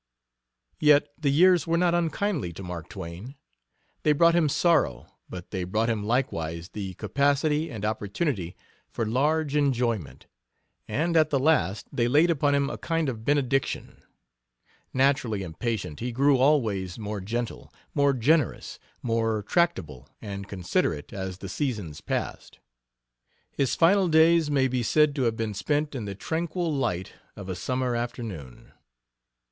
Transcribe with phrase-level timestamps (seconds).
[0.79, 3.35] Yet the years were not unkindly to Mark Twain.
[4.01, 8.55] They brought him sorrow, but they brought him likewise the capacity and opportunity
[8.89, 10.25] for large enjoyment,
[10.87, 14.01] and at the last they laid upon him a kind of benediction.
[14.91, 21.47] Naturally impatient, he grew always more gentle, more generous, more tractable and considerate as the
[21.47, 22.57] seasons passed.
[23.51, 27.49] His final days may be said to have been spent in the tranquil light of
[27.49, 28.71] a summer afternoon.